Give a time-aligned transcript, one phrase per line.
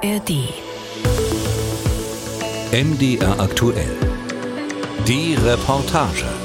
[0.00, 0.30] ARD.
[2.70, 3.96] MDR aktuell.
[5.08, 6.37] Die Reportage.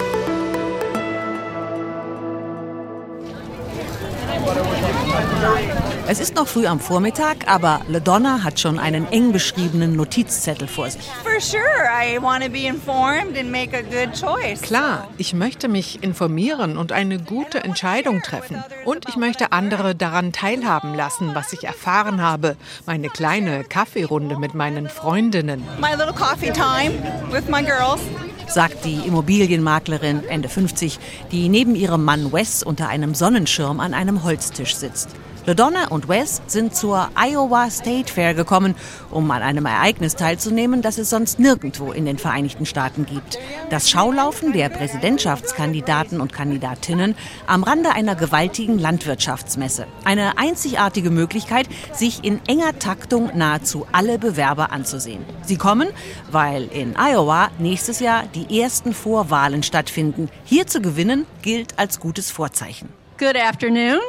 [6.05, 10.89] Es ist noch früh am Vormittag, aber LaDonna hat schon einen eng beschriebenen Notizzettel vor
[10.89, 11.01] sich.
[11.23, 14.61] For sure, I want to be informed and make a good choice.
[14.61, 18.61] Klar, ich möchte mich informieren und eine gute Entscheidung treffen.
[18.83, 22.57] Und ich möchte andere daran teilhaben lassen, was ich erfahren habe.
[22.86, 25.64] Meine kleine Kaffeerunde mit meinen Freundinnen.
[25.79, 26.95] My little coffee time
[27.31, 28.01] with my girls.
[28.47, 31.00] sagt die Immobilienmaklerin Ende 50,
[31.31, 35.09] die neben ihrem Mann Wes unter einem Sonnenschirm an einem Holztisch sitzt.
[35.45, 38.75] LaDonna und Wes sind zur Iowa State Fair gekommen,
[39.11, 43.38] um an einem Ereignis teilzunehmen, das es sonst nirgendwo in den Vereinigten Staaten gibt.
[43.70, 49.86] Das Schaulaufen der Präsidentschaftskandidaten und Kandidatinnen am Rande einer gewaltigen Landwirtschaftsmesse.
[50.06, 55.26] Eine einzigartige Möglichkeit, sich in enger Taktung nahezu alle Bewerber anzusehen.
[55.44, 55.89] Sie kommen,
[56.32, 60.30] weil in Iowa nächstes Jahr die ersten Vorwahlen stattfinden.
[60.45, 62.88] Hier zu gewinnen gilt als gutes Vorzeichen.
[63.17, 64.00] Good afternoon.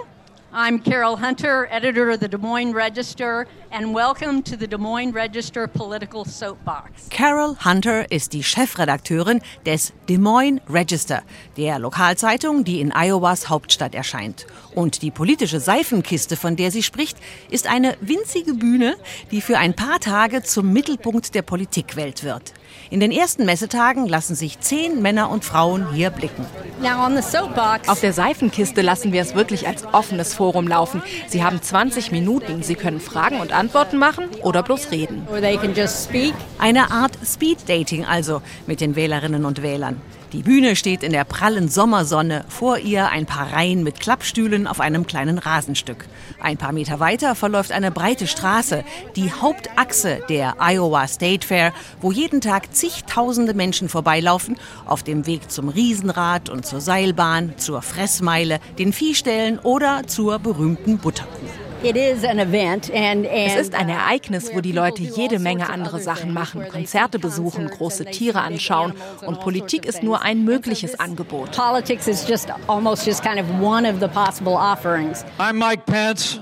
[0.57, 5.13] I'm Carol Hunter, editor of the Des Moines Register, and welcome to the Des Moines
[5.13, 7.09] Register Political Soapbox.
[7.11, 11.25] Carol Hunter ist die Chefredakteurin des Des Moines Register,
[11.57, 14.47] der Lokalzeitung, die in Iowas Hauptstadt erscheint.
[14.77, 17.19] Und die politische Seifenkiste, von der sie spricht,
[17.51, 18.95] ist eine winzige Bühne,
[19.33, 22.55] die für ein paar Tage zum Mittelpunkt der Politikwelt wird.
[22.91, 26.45] In den ersten Messetagen lassen sich zehn Männer und Frauen hier blicken.
[26.81, 31.03] Now on the soapbox, Auf der Seifenkiste lassen wir es wirklich als offenes Forum laufen.
[31.29, 32.63] Sie haben 20 Minuten.
[32.63, 35.27] Sie können Fragen und Antworten machen oder bloß reden.
[36.59, 40.01] Eine Art Speed-Dating also mit den Wählerinnen und Wählern.
[40.35, 44.81] Die Bühne steht in der prallen Sommersonne, vor ihr ein paar Reihen mit Klappstühlen auf
[44.81, 46.07] einem kleinen Rasenstück.
[46.41, 48.83] Ein paar Meter weiter verläuft eine breite Straße,
[49.15, 54.57] die Hauptachse der Iowa State Fair, wo jeden Tag zigtausende Menschen vorbeilaufen,
[54.87, 60.99] auf dem Weg zum Riesenrad und zur Seilbahn, zur Fressmeile, den Viehställen oder zur berühmten
[60.99, 61.64] Butterkuh.
[61.85, 65.69] It is an event and, and Es ist ein Ereignis, wo die Leute jede Menge
[65.69, 68.95] andere Sachen machen, Konzerte besuchen, große Tiere anschauen
[69.27, 71.53] und Politik ist nur ein mögliches Angebot.
[71.53, 75.27] Politics is just almost just kind of one of the possible offerings.
[75.39, 76.41] I'm Mike Pence.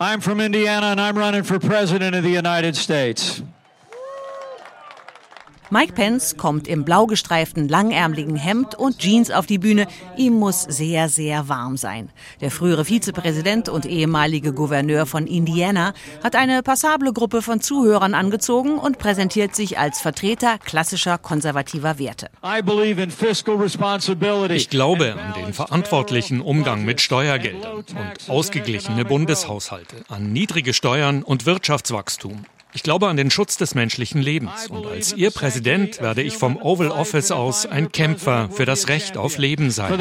[0.00, 3.42] I'm from Indiana and I'm running for President of the United States.
[5.72, 9.86] Mike Pence kommt im blau gestreiften, langärmeligen Hemd und Jeans auf die Bühne.
[10.16, 12.10] Ihm muss sehr, sehr warm sein.
[12.40, 15.94] Der frühere Vizepräsident und ehemalige Gouverneur von Indiana
[16.24, 22.30] hat eine passable Gruppe von Zuhörern angezogen und präsentiert sich als Vertreter klassischer konservativer Werte.
[22.44, 24.54] I believe in fiscal responsibility.
[24.54, 31.46] Ich glaube an den verantwortlichen Umgang mit Steuergeldern und ausgeglichene Bundeshaushalte, an niedrige Steuern und
[31.46, 32.44] Wirtschaftswachstum.
[32.72, 36.56] Ich glaube an den Schutz des menschlichen Lebens und als Ihr Präsident werde ich vom
[36.56, 39.92] Oval Office aus ein Kämpfer für das Recht auf Leben sein.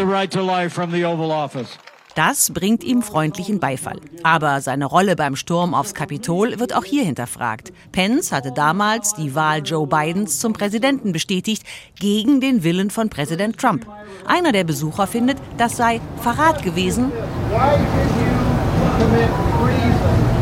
[2.16, 4.00] Das bringt ihm freundlichen Beifall.
[4.24, 7.72] Aber seine Rolle beim Sturm aufs Kapitol wird auch hier hinterfragt.
[7.92, 11.64] Pence hatte damals die Wahl Joe Bidens zum Präsidenten bestätigt,
[12.00, 13.88] gegen den Willen von Präsident Trump.
[14.26, 17.12] Einer der Besucher findet, das sei Verrat gewesen
[17.50, 19.30] Why did you commit
[19.62, 20.39] treason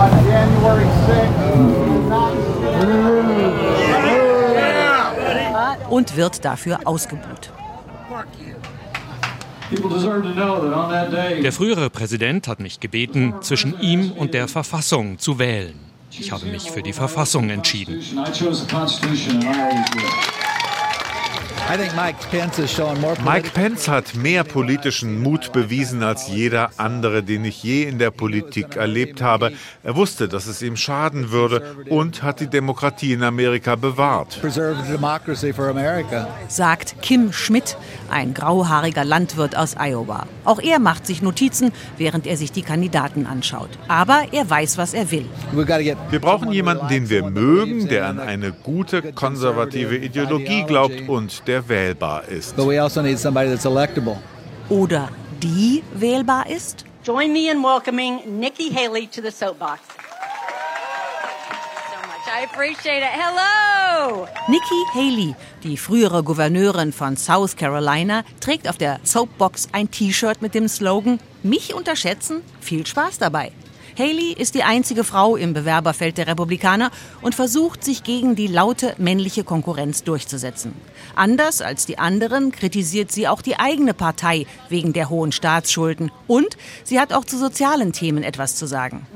[0.00, 1.90] on January 6th?
[5.90, 7.52] und wird dafür ausgebuht.
[11.42, 15.78] Der frühere Präsident hat mich gebeten, zwischen ihm und der Verfassung zu wählen.
[16.10, 18.00] Ich habe mich für die Verfassung entschieden.
[23.24, 28.10] Mike Pence hat mehr politischen Mut bewiesen als jeder andere, den ich je in der
[28.10, 29.52] Politik erlebt habe.
[29.84, 34.40] Er wusste, dass es ihm schaden würde und hat die Demokratie in Amerika bewahrt.
[36.48, 37.76] sagt Kim Schmidt,
[38.10, 40.26] ein grauhaariger Landwirt aus Iowa.
[40.44, 43.70] Auch er macht sich Notizen, während er sich die Kandidaten anschaut.
[43.86, 45.26] Aber er weiß, was er will.
[45.52, 51.59] Wir brauchen jemanden, den wir mögen, der an eine gute konservative Ideologie glaubt und der
[51.68, 52.58] wählbar ist.
[54.68, 55.08] Oder
[55.42, 56.84] die wählbar ist?
[57.02, 59.80] Join me in welcoming Nikki Haley to the soapbox.
[61.90, 62.26] So much.
[62.28, 63.10] I appreciate it.
[63.12, 64.28] Hello!
[64.48, 70.54] Nikki Haley, die frühere Gouverneurin von South Carolina, trägt auf der Soapbox ein T-Shirt mit
[70.54, 72.42] dem Slogan Mich unterschätzen?
[72.60, 73.52] Viel Spaß dabei.
[74.00, 78.94] Haley ist die einzige Frau im Bewerberfeld der Republikaner und versucht, sich gegen die laute
[78.96, 80.72] männliche Konkurrenz durchzusetzen.
[81.14, 86.10] Anders als die anderen kritisiert sie auch die eigene Partei wegen der hohen Staatsschulden.
[86.26, 89.06] Und sie hat auch zu sozialen Themen etwas zu sagen.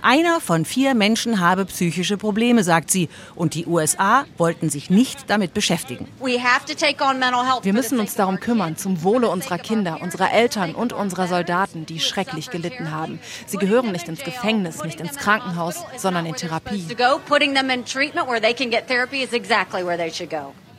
[0.00, 3.08] Einer von vier Menschen habe psychische Probleme, sagt sie.
[3.34, 6.06] Und die USA wollten sich nicht damit beschäftigen.
[6.22, 11.95] Wir müssen uns darum kümmern, zum Wohle unserer Kinder, unserer Eltern und unserer Soldaten, die
[12.00, 13.18] schrecklich gelitten haben.
[13.46, 16.86] Sie gehören nicht ins Gefängnis, nicht ins Krankenhaus, sondern in Therapie.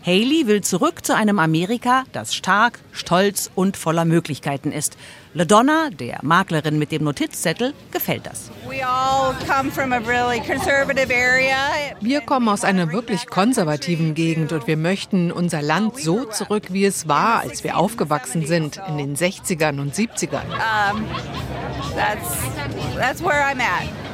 [0.07, 4.95] Haley will zurück zu einem Amerika, das stark, stolz und voller Möglichkeiten ist.
[5.33, 8.49] LaDonna, der Maklerin mit dem Notizzettel, gefällt das.
[11.99, 16.85] Wir kommen aus einer wirklich konservativen Gegend und wir möchten unser Land so zurück, wie
[16.85, 20.45] es war, als wir aufgewachsen sind, in den 60ern und 70ern.
[20.45, 21.05] Um,
[21.97, 22.37] that's,
[22.95, 24.06] that's where I'm at.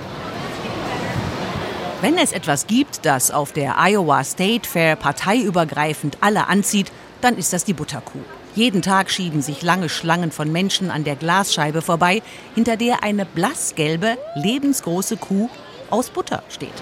[2.04, 6.92] Wenn es etwas gibt, das auf der Iowa State Fair parteiübergreifend alle anzieht,
[7.22, 8.20] dann ist das die Butterkuh.
[8.56, 12.22] Jeden Tag schieben sich lange Schlangen von Menschen an der Glasscheibe vorbei,
[12.56, 15.50] hinter der eine blassgelbe, lebensgroße Kuh
[15.90, 16.74] aus Butter steht.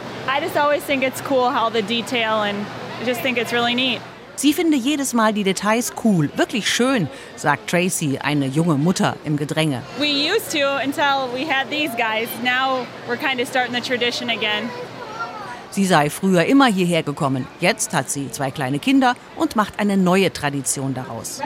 [4.38, 9.38] Sie finde jedes Mal die Details cool, wirklich schön, sagt Tracy, eine junge Mutter im
[9.38, 9.83] Gedränge.
[10.00, 12.27] We used to until we had these guys.
[12.44, 14.71] Now we're kind of starting the tradition again.
[15.71, 17.47] Sie sei früher immer hierher gekommen.
[17.59, 21.41] Jetzt hat sie zwei kleine Kinder und macht eine neue Tradition daraus.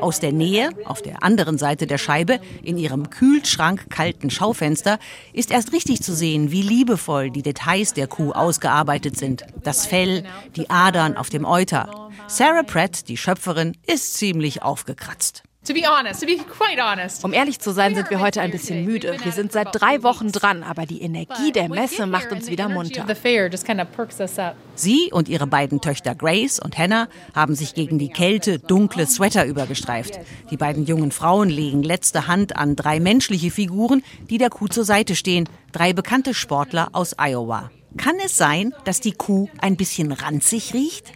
[0.00, 4.98] Aus der Nähe, auf der anderen Seite der Scheibe, in ihrem kühlschrankkalten Schaufenster,
[5.32, 9.44] ist erst richtig zu sehen, wie liebevoll die Details der Kuh ausgearbeitet sind.
[9.62, 10.24] Das Fell,
[10.56, 12.10] die Adern auf dem Euter.
[12.28, 15.42] Sarah Pratt, die Schöpferin, ist ziemlich aufgekratzt.
[17.22, 19.14] Um ehrlich zu sein, sind wir heute ein bisschen müde.
[19.22, 23.04] Wir sind seit drei Wochen dran, aber die Energie der Messe macht uns wieder munter.
[24.74, 29.44] Sie und ihre beiden Töchter Grace und Hannah haben sich gegen die Kälte dunkle Sweater
[29.44, 30.18] übergestreift.
[30.50, 34.84] Die beiden jungen Frauen legen letzte Hand an drei menschliche Figuren, die der Kuh zur
[34.84, 35.46] Seite stehen.
[35.72, 37.70] Drei bekannte Sportler aus Iowa.
[37.96, 41.06] Kann es sein, dass die Kuh ein bisschen ranzig riecht?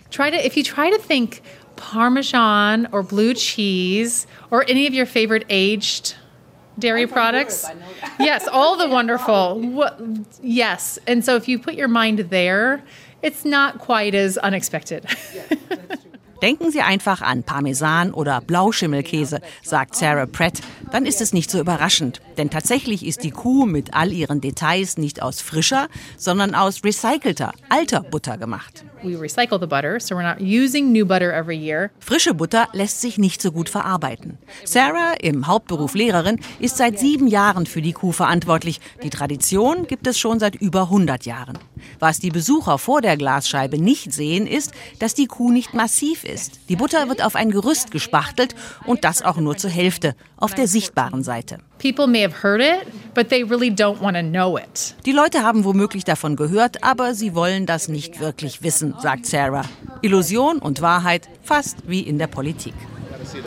[1.76, 5.06] Try to, if you try to think Parmesan or blue cheese or any of your
[5.06, 6.16] favorite aged
[6.78, 7.66] dairy products.
[8.18, 9.60] yes, all the wonderful.
[9.60, 10.00] What,
[10.42, 10.98] yes.
[11.06, 12.82] And so if you put your mind there,
[13.22, 15.06] it's not quite as unexpected.
[16.42, 20.60] Denken Sie einfach an Parmesan oder Blauschimmelkäse, sagt Sarah Pratt.
[20.90, 22.20] Dann ist es nicht so überraschend.
[22.36, 27.52] Denn tatsächlich ist die Kuh mit all ihren Details nicht aus frischer, sondern aus recycelter,
[27.68, 28.84] alter Butter gemacht.
[31.98, 34.38] Frische Butter lässt sich nicht so gut verarbeiten.
[34.64, 38.80] Sarah, im Hauptberuf Lehrerin, ist seit sieben Jahren für die Kuh verantwortlich.
[39.02, 41.58] Die Tradition gibt es schon seit über 100 Jahren.
[41.98, 46.60] Was die Besucher vor der Glasscheibe nicht sehen, ist, dass die Kuh nicht massiv ist.
[46.68, 48.54] Die Butter wird auf ein Gerüst gespachtelt
[48.86, 51.58] und das auch nur zur Hälfte, auf der sichtbaren Seite.
[55.06, 59.64] Die Leute haben womöglich davon gehört, aber sie wollen das nicht wirklich wissen, sagt Sarah.
[60.02, 62.74] Illusion und Wahrheit fast wie in der Politik.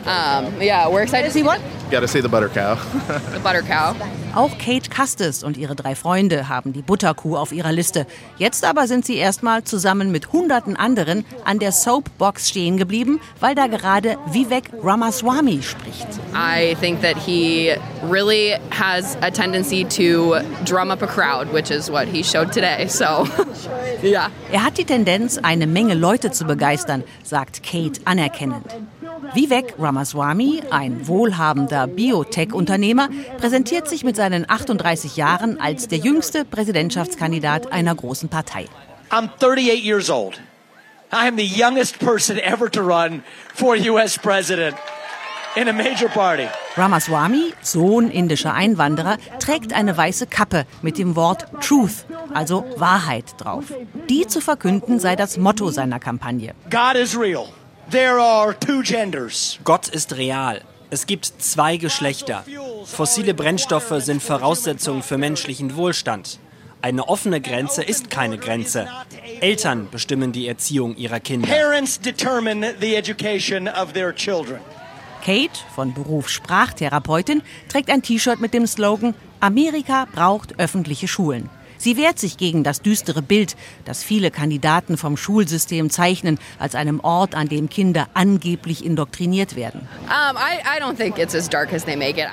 [0.05, 1.59] Um, yeah, we're excited to see what?
[1.91, 2.75] Got to see the butter cow.
[3.33, 3.95] the butter cow.
[4.35, 8.05] Auch Kate Custis und ihre drei Freunde haben die Butterkuh auf ihrer Liste.
[8.37, 13.55] Jetzt aber sind sie erstmal zusammen mit hunderten anderen an der Soapbox stehen geblieben, weil
[13.55, 16.07] da gerade Vivek Ramaswamy spricht.
[16.35, 20.35] I think that he really has a tendency to
[20.65, 22.87] drum up a crowd, which is what he showed today.
[22.87, 23.27] So,
[24.03, 24.29] yeah.
[24.51, 28.65] Er hat die Tendenz, eine Menge Leute zu begeistern, sagt Kate anerkennend.
[29.33, 37.71] Vivek Ramaswamy, ein wohlhabender Biotech-Unternehmer, präsentiert sich mit seinen 38 Jahren als der jüngste Präsidentschaftskandidat
[37.71, 38.65] einer großen Partei.
[39.09, 40.39] I'm 38 years old.
[41.11, 44.75] I am the youngest person ever to run for US president.
[45.55, 46.47] In a major party.
[46.75, 53.63] Ramaswamy, Sohn indischer Einwanderer, trägt eine weiße Kappe mit dem Wort Truth, also Wahrheit drauf.
[54.09, 56.53] Die zu verkünden sei das Motto seiner Kampagne.
[56.69, 57.47] God is real.
[57.89, 59.59] There are two genders.
[59.63, 60.61] Gott ist real.
[60.89, 62.43] Es gibt zwei Geschlechter.
[62.83, 66.39] Fossile Brennstoffe sind Voraussetzungen für menschlichen Wohlstand.
[66.81, 68.87] Eine offene Grenze ist keine Grenze.
[69.39, 71.47] Eltern bestimmen die Erziehung ihrer Kinder.
[71.47, 74.59] Parents determine the education of their children.
[75.23, 81.49] Kate, von Beruf Sprachtherapeutin, trägt ein T-Shirt mit dem Slogan Amerika braucht öffentliche Schulen.
[81.77, 83.55] Sie wehrt sich gegen das düstere Bild,
[83.85, 89.87] das viele Kandidaten vom Schulsystem zeichnen, als einem Ort, an dem Kinder angeblich indoktriniert werden.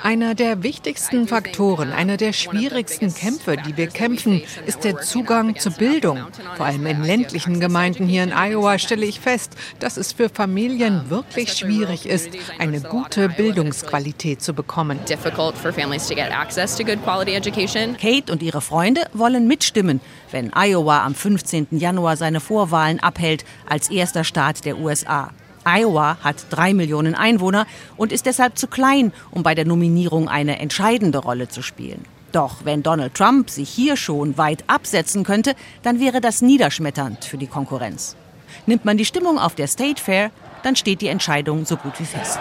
[0.03, 5.73] Einer der wichtigsten Faktoren, einer der schwierigsten Kämpfe, die wir kämpfen, ist der Zugang zur
[5.73, 6.19] Bildung.
[6.55, 11.09] Vor allem in ländlichen Gemeinden hier in Iowa stelle ich fest, dass es für Familien
[11.09, 14.99] wirklich schwierig ist, eine gute Bildungsqualität zu bekommen.
[17.99, 20.01] Kate und ihre Freunde wollen mitstimmen,
[20.31, 21.67] wenn Iowa am 15.
[21.71, 25.31] Januar seine Vorwahlen abhält als erster Staat der USA.
[25.65, 27.65] Iowa hat drei Millionen Einwohner
[27.97, 32.05] und ist deshalb zu klein, um bei der Nominierung eine entscheidende Rolle zu spielen.
[32.31, 37.37] Doch wenn Donald Trump sich hier schon weit absetzen könnte, dann wäre das niederschmetternd für
[37.37, 38.15] die Konkurrenz.
[38.65, 40.31] Nimmt man die Stimmung auf der State Fair,
[40.63, 42.39] dann steht die Entscheidung so gut wie fest.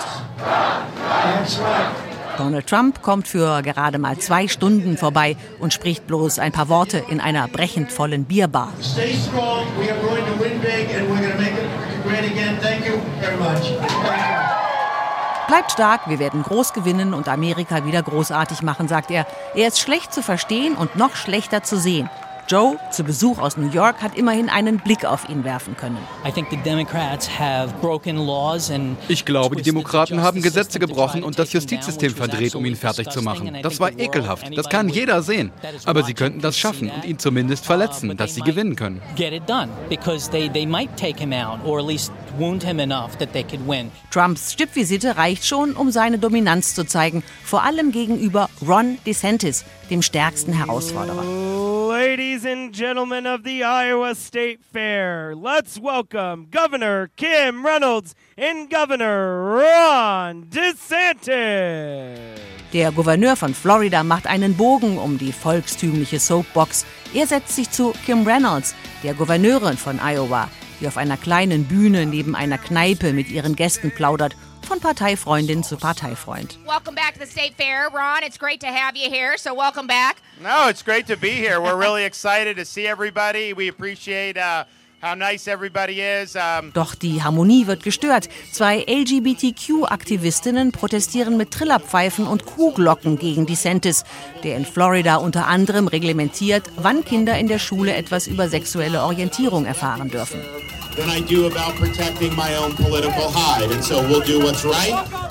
[2.37, 7.03] Donald Trump kommt für gerade mal zwei Stunden vorbei und spricht bloß ein paar Worte
[7.09, 8.73] in einer brechend vollen Bierbar.
[15.47, 19.27] Bleibt stark, wir werden groß gewinnen und Amerika wieder großartig machen, sagt er.
[19.55, 22.09] Er ist schlecht zu verstehen und noch schlechter zu sehen.
[22.47, 25.97] Joe, zu Besuch aus New York, hat immerhin einen Blick auf ihn werfen können.
[29.09, 33.23] Ich glaube, die Demokraten haben Gesetze gebrochen und das Justizsystem verdreht, um ihn fertig zu
[33.23, 33.57] machen.
[33.63, 34.57] Das war ekelhaft.
[34.57, 35.53] Das kann jeder sehen.
[35.87, 39.01] Aber sie könnten das schaffen und ihn zumindest verletzen, dass sie gewinnen können.
[44.11, 50.03] Trumps Stippvisite reicht schon, um seine Dominanz zu zeigen, vor allem gegenüber Ron DeSantis, dem
[50.03, 51.74] stärksten Herausforderer.
[51.95, 59.61] Ladies and gentlemen of the Iowa State Fair, let's welcome Governor Kim Reynolds and Governor
[59.61, 62.19] Ron DeSantis.
[62.73, 66.85] Der Gouverneur von Florida macht einen Bogen um die volkstümliche Soapbox.
[67.15, 68.75] Er setzt sich zu Kim Reynolds,
[69.05, 70.49] der Gouverneurin von Iowa,
[70.81, 74.35] die auf einer kleinen Bühne neben einer Kneipe mit ihren Gästen plaudert
[74.75, 76.59] von Parteifreundin zu Parteifreund.
[76.67, 78.25] Welcome back to the State Fair, Ron.
[78.25, 80.21] It's great to have you here, so welcome back.
[80.43, 81.61] No, it's great to be here.
[81.61, 83.53] We're really excited to see everybody.
[83.53, 84.65] We appreciate uh,
[85.05, 86.37] how nice everybody is.
[86.73, 88.29] Doch die Harmonie wird gestört.
[88.51, 94.05] Zwei LGBTQ-Aktivistinnen protestieren mit Trillerpfeifen und Kuhglocken gegen DeSantis,
[94.43, 99.67] der in Florida unter anderem reglementiert, wann Kinder in der Schule etwas über sexuelle Orientierung
[99.67, 100.41] erfahren dürfen.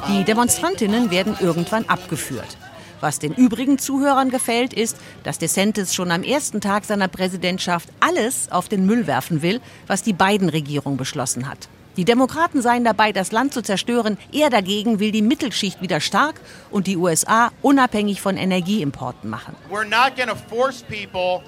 [0.09, 2.57] Die Demonstrantinnen werden irgendwann abgeführt.
[3.03, 8.49] Was den übrigen Zuhörern gefällt, ist, dass DeSantis schon am ersten Tag seiner Präsidentschaft alles
[8.49, 11.67] auf den Müll werfen will, was die Biden-Regierung beschlossen hat.
[11.97, 14.17] Die Demokraten seien dabei, das Land zu zerstören.
[14.31, 16.39] Er dagegen will die Mittelschicht wieder stark
[16.71, 19.53] und die USA unabhängig von Energieimporten machen.
[19.69, 20.13] We're not
[20.49, 21.43] force people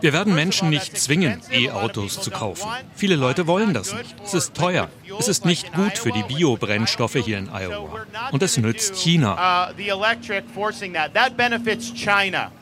[0.00, 2.68] wir werden Menschen nicht zwingen, E-Autos zu kaufen.
[2.94, 4.14] Viele Leute wollen das nicht.
[4.24, 4.88] Es ist teuer.
[5.18, 8.06] Es ist nicht gut für die Biobrennstoffe hier in Iowa.
[8.32, 9.68] Und es nützt China.
[9.68, 9.74] Uh,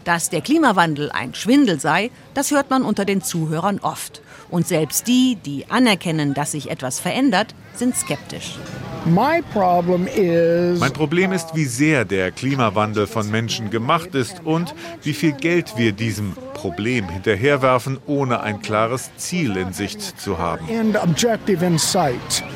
[0.04, 4.22] Dass der Klimawandel ein Schwindel sei, das hört man unter den Zuhörern oft.
[4.50, 8.56] Und selbst die, die anerkennen, dass sich etwas verändert, sind skeptisch.
[10.78, 15.76] Mein Problem ist, wie sehr der Klimawandel von Menschen gemacht ist und wie viel Geld
[15.76, 20.64] wir diesem Problem hinterherwerfen, ohne ein klares Ziel in Sicht zu haben.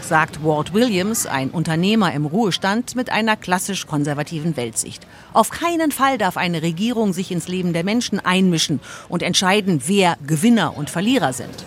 [0.01, 5.05] Sagt Walt Williams, ein Unternehmer im Ruhestand mit einer klassisch konservativen Weltsicht.
[5.33, 10.17] Auf keinen Fall darf eine Regierung sich ins Leben der Menschen einmischen und entscheiden, wer
[10.25, 11.65] Gewinner und Verlierer sind.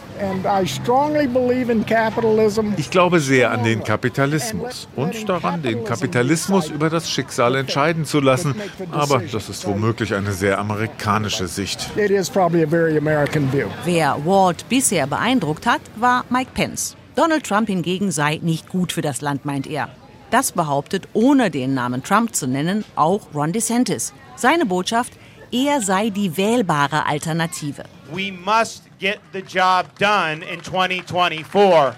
[2.77, 8.19] Ich glaube sehr an den Kapitalismus und daran, den Kapitalismus über das Schicksal entscheiden zu
[8.19, 8.55] lassen.
[8.91, 11.89] Aber das ist womöglich eine sehr amerikanische Sicht.
[12.33, 16.95] Wer Walt bisher beeindruckt hat, war Mike Pence.
[17.15, 19.89] Donald Trump hingegen sei nicht gut für das Land, meint er.
[20.31, 24.13] Das behauptet, ohne den Namen Trump zu nennen, auch Ron DeSantis.
[24.35, 25.13] Seine Botschaft,
[25.51, 27.83] er sei die wählbare Alternative.
[28.11, 31.95] We must get the job done in 2024.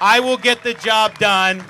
[0.00, 1.64] I will get the job done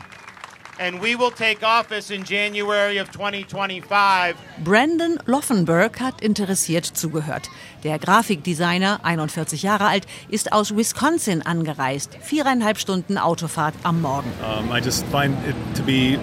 [0.78, 4.37] and we will take office in January of 2025.
[4.64, 7.50] Brandon Loffenberg hat interessiert zugehört.
[7.85, 12.16] Der Grafikdesigner, 41 Jahre alt, ist aus Wisconsin angereist.
[12.20, 14.30] Viereinhalb Stunden Autofahrt am Morgen.
[14.42, 16.18] Um, I just find it to be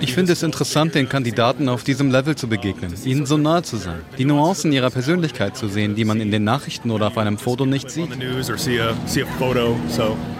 [0.00, 3.76] Ich finde es interessant, den Kandidaten auf diesem Level zu begegnen, ihnen so nahe zu
[3.76, 7.36] sein, die Nuancen ihrer Persönlichkeit zu sehen, die man in den Nachrichten oder auf einem
[7.36, 8.08] Foto nicht sieht.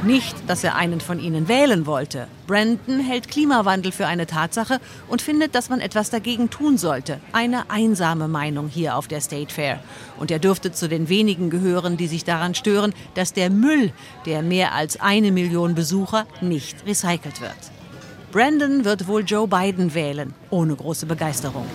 [0.04, 2.26] Nicht, dass er einen von ihnen wählen wollte.
[2.48, 7.20] Brandon hält Klimawandel für eine Tatsache und findet, dass man etwas dagegen tun sollte.
[7.30, 9.78] Eine einsame Meinung hier auf der State Fair.
[10.18, 13.92] Und er dürfte zu den wenigen gehören, die sich daran stören, dass der Müll
[14.26, 17.81] der mehr als eine Million Besucher nicht recycelt wird.
[18.32, 21.66] Brandon wird wohl Joe Biden wählen, ohne große Begeisterung.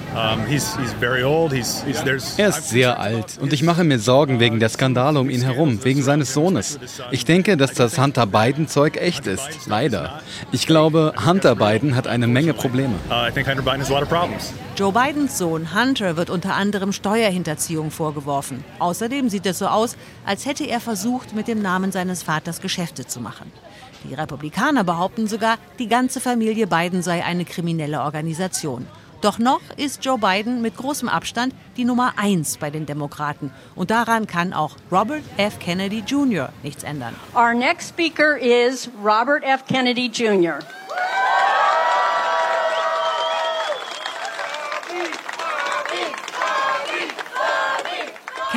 [2.39, 5.83] er ist sehr alt und ich mache mir Sorgen wegen der Skandale um ihn herum,
[5.83, 6.79] wegen seines Sohnes.
[7.11, 9.67] Ich denke, dass das Hunter Biden-Zeug echt ist.
[9.67, 10.19] Leider.
[10.51, 12.95] Ich glaube, Hunter Biden hat eine Menge Probleme.
[13.07, 13.29] Uh,
[14.75, 18.63] Joe Bidens Sohn Hunter wird unter anderem Steuerhinterziehung vorgeworfen.
[18.79, 19.95] Außerdem sieht es so aus,
[20.25, 23.51] als hätte er versucht, mit dem Namen seines Vaters Geschäfte zu machen.
[24.03, 28.87] Die Republikaner behaupten sogar, die ganze Familie Biden sei eine kriminelle Organisation.
[29.21, 33.51] Doch noch ist Joe Biden mit großem Abstand die Nummer eins bei den Demokraten.
[33.75, 35.57] Und daran kann auch Robert F.
[35.59, 36.49] Kennedy Jr.
[36.61, 37.15] nichts ändern.
[37.35, 39.65] Our next speaker is Robert F.
[39.65, 40.59] Kennedy Jr.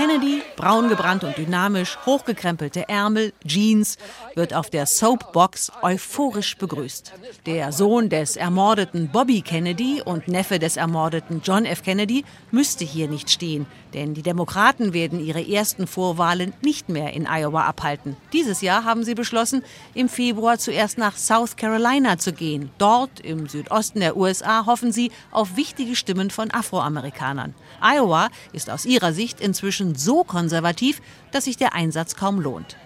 [0.01, 3.99] Kennedy, braun gebrannt und dynamisch, hochgekrempelte Ärmel, Jeans,
[4.35, 7.13] wird auf der Soapbox euphorisch begrüßt.
[7.45, 11.83] Der Sohn des ermordeten Bobby Kennedy und Neffe des ermordeten John F.
[11.83, 17.27] Kennedy müsste hier nicht stehen, denn die Demokraten werden ihre ersten Vorwahlen nicht mehr in
[17.27, 18.17] Iowa abhalten.
[18.33, 22.71] Dieses Jahr haben sie beschlossen, im Februar zuerst nach South Carolina zu gehen.
[22.79, 27.55] Dort, im Südosten der USA, hoffen sie auf wichtige Stimmen von Afroamerikanern.
[27.83, 31.01] Iowa ist aus ihrer Sicht inzwischen so konservativ,
[31.33, 32.77] dass sich der Einsatz kaum lohnt.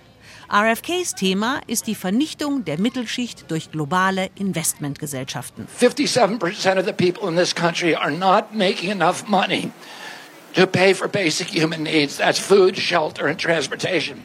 [0.52, 5.66] RFKs Thema ist die Vernichtung der Mittelschicht durch globale Investmentgesellschaften.
[5.80, 9.70] 57% of the people in this country are not making enough money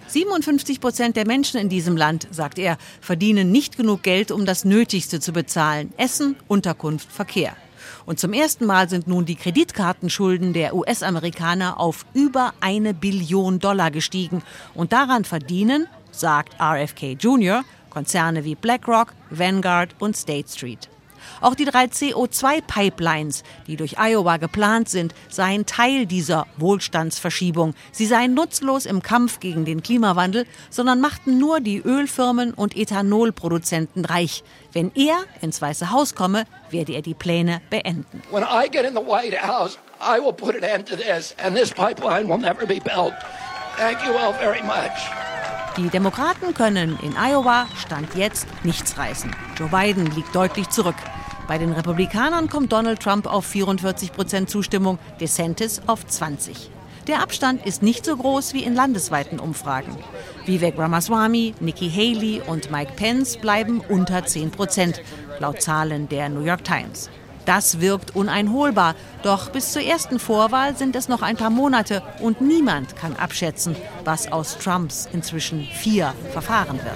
[0.07, 4.63] 57 Prozent der Menschen in diesem Land, sagt er, verdienen nicht genug Geld, um das
[4.63, 5.91] Nötigste zu bezahlen.
[5.97, 7.55] Essen, Unterkunft, Verkehr.
[8.09, 13.91] Und zum ersten Mal sind nun die Kreditkartenschulden der US-Amerikaner auf über eine Billion Dollar
[13.91, 14.41] gestiegen.
[14.73, 20.89] Und daran verdienen, sagt RFK Jr., Konzerne wie BlackRock, Vanguard und State Street.
[21.41, 27.73] Auch die drei CO2-Pipelines, die durch Iowa geplant sind, seien Teil dieser Wohlstandsverschiebung.
[27.91, 34.05] Sie seien nutzlos im Kampf gegen den Klimawandel, sondern machten nur die Ölfirmen und Ethanolproduzenten
[34.05, 34.43] reich.
[34.73, 38.21] Wenn er ins Weiße Haus komme, werde er die Pläne beenden.
[38.31, 41.55] When I get in the White House, I will put an end to this and
[41.55, 43.13] this pipeline will never be built.
[43.77, 44.91] Thank you all very much.
[45.77, 49.33] Die Demokraten können in Iowa Stand jetzt nichts reißen.
[49.57, 50.95] Joe Biden liegt deutlich zurück.
[51.49, 56.69] Bei den Republikanern kommt Donald Trump auf 44 Prozent Zustimmung, DeSantis auf 20.
[57.07, 59.97] Der Abstand ist nicht so groß wie in landesweiten Umfragen.
[60.45, 65.01] Vivek Ramaswamy, Nikki Haley und Mike Pence bleiben unter 10 Prozent,
[65.39, 67.09] laut Zahlen der New York Times.
[67.45, 68.93] Das wirkt uneinholbar.
[69.23, 73.75] Doch bis zur ersten Vorwahl sind es noch ein paar Monate und niemand kann abschätzen,
[74.03, 76.93] was aus Trumps inzwischen vier Verfahren wird.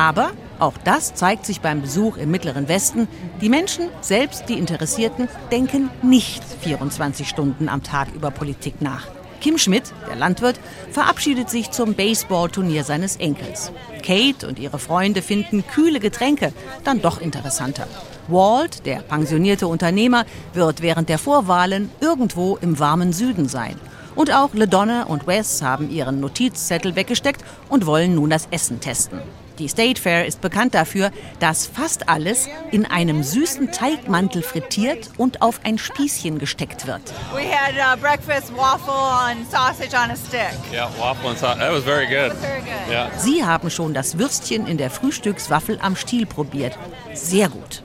[0.00, 3.06] Aber auch das zeigt sich beim Besuch im Mittleren Westen.
[3.42, 9.08] Die Menschen, selbst die Interessierten, denken nicht 24 Stunden am Tag über Politik nach.
[9.42, 10.58] Kim Schmidt, der Landwirt,
[10.90, 13.72] verabschiedet sich zum Baseballturnier seines Enkels.
[14.02, 17.86] Kate und ihre Freunde finden kühle Getränke dann doch interessanter.
[18.26, 23.76] Walt, der pensionierte Unternehmer, wird während der Vorwahlen irgendwo im warmen Süden sein.
[24.14, 29.20] Und auch LeDonna und Wes haben ihren Notizzettel weggesteckt und wollen nun das Essen testen.
[29.60, 35.42] Die State Fair ist bekannt dafür, dass fast alles in einem süßen Teigmantel frittiert und
[35.42, 37.02] auf ein Spießchen gesteckt wird.
[37.34, 40.56] We had uh, breakfast waffle and sausage on a stick.
[40.72, 41.58] Yeah, waffle and sausage.
[41.58, 42.32] That was very good.
[42.38, 42.90] Very good.
[42.90, 43.10] Yeah.
[43.18, 46.78] Sie haben schon das Würstchen in der Frühstückswaffel am Stiel probiert.
[47.12, 47.82] Sehr gut.